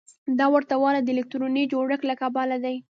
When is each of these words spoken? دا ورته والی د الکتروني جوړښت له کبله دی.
دا 0.39 0.45
ورته 0.53 0.75
والی 0.81 1.01
د 1.03 1.09
الکتروني 1.15 1.63
جوړښت 1.71 2.01
له 2.09 2.15
کبله 2.21 2.57
دی. 2.65 2.75